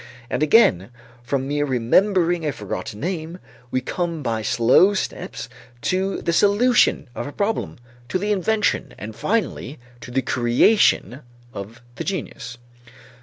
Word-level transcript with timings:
And 0.31 0.41
again 0.41 0.89
from 1.21 1.47
mere 1.47 1.63
remembering 1.63 2.43
a 2.43 2.51
forgotten 2.51 3.01
name, 3.01 3.37
we 3.69 3.81
come 3.81 4.23
by 4.23 4.41
slow 4.41 4.95
steps 4.95 5.47
to 5.83 6.23
the 6.23 6.33
solution 6.33 7.07
of 7.13 7.27
a 7.27 7.31
problem, 7.31 7.77
to 8.09 8.17
the 8.17 8.31
invention, 8.31 8.95
and 8.97 9.15
finally 9.15 9.77
to 9.99 10.09
the 10.09 10.23
creation 10.23 11.21
of 11.53 11.83
the 11.97 12.03
genius. 12.03 12.57